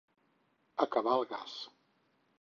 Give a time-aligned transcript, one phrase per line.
[0.85, 1.55] Acabar el gas.